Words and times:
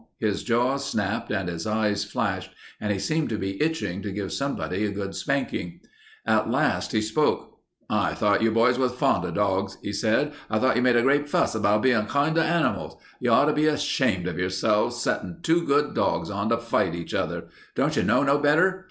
His 0.17 0.43
jaws 0.43 0.83
snapped 0.83 1.29
and 1.31 1.47
his 1.47 1.67
eyes 1.67 2.03
flashed, 2.03 2.49
and 2.79 2.91
he 2.91 2.97
seemed 2.97 3.29
to 3.29 3.37
be 3.37 3.61
itching 3.61 4.01
to 4.01 4.11
give 4.11 4.33
somebody 4.33 4.83
a 4.83 4.89
good 4.91 5.13
spanking. 5.13 5.79
At 6.25 6.49
last 6.49 6.91
he 6.91 7.01
spoke. 7.01 7.59
"I 7.87 8.15
thought 8.15 8.41
you 8.41 8.49
boys 8.49 8.79
was 8.79 8.93
fond 8.93 9.25
of 9.25 9.35
dogs," 9.35 9.77
he 9.83 9.93
said. 9.93 10.33
"I 10.49 10.57
thought 10.57 10.75
you 10.75 10.81
made 10.81 10.95
a 10.95 11.03
great 11.03 11.29
fuss 11.29 11.53
about 11.53 11.83
bein' 11.83 12.07
kind 12.07 12.33
to 12.33 12.41
animals. 12.43 12.97
You 13.19 13.29
ought 13.29 13.45
to 13.45 13.53
be 13.53 13.67
ashamed 13.67 14.25
of 14.27 14.39
yourselves, 14.39 14.95
settin' 14.95 15.41
two 15.43 15.67
good 15.67 15.93
dogs 15.93 16.31
on 16.31 16.49
to 16.49 16.57
fight 16.57 16.95
each 16.95 17.13
other. 17.13 17.43
Don't 17.75 17.95
you 17.95 18.01
know 18.01 18.23
no 18.23 18.39
better? 18.39 18.79